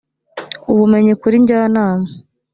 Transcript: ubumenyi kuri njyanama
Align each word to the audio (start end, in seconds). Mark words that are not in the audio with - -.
ubumenyi 0.71 1.13
kuri 1.21 1.35
njyanama 1.43 2.07